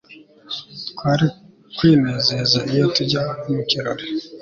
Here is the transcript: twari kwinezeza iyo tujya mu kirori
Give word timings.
twari 0.89 1.27
kwinezeza 1.75 2.59
iyo 2.71 2.85
tujya 2.95 3.21
mu 3.53 3.61
kirori 3.69 4.05